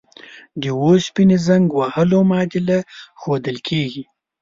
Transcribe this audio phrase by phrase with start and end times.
[0.61, 2.77] د اوسپنې زنګ وهلو معادله
[3.19, 4.03] ښودل کیږي.